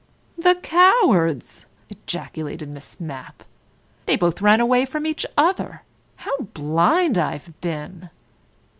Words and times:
"The 0.35 0.55
cowards!" 0.63 1.67
ejaculated 1.91 2.69
Miss 2.71 2.99
Mapp. 2.99 3.43
"They 4.07 4.15
both 4.15 4.41
ran 4.41 4.59
away 4.59 4.83
from 4.83 5.05
each 5.05 5.27
other! 5.37 5.83
How 6.15 6.35
blind 6.55 7.19
I've 7.19 7.53
been!" 7.61 8.09